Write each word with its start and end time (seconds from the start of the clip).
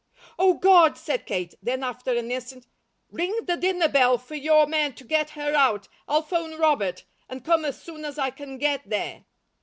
"O 0.39 0.55
God!" 0.55 0.97
said 0.97 1.27
Kate. 1.27 1.53
Then 1.61 1.83
after 1.83 2.11
an 2.11 2.31
instant: 2.31 2.65
"Ring 3.11 3.37
the 3.45 3.55
dinner 3.55 3.87
bell 3.87 4.17
for 4.17 4.33
your 4.33 4.65
men 4.65 4.93
to 4.95 5.03
get 5.03 5.29
her 5.37 5.53
out. 5.53 5.87
I'll 6.07 6.23
phone 6.23 6.57
Robert, 6.57 7.03
and 7.29 7.45
come 7.45 7.63
as 7.65 7.79
soon 7.79 8.03
as 8.03 8.17
I 8.17 8.31
can 8.31 8.57
get 8.57 8.89
there." 8.89 9.25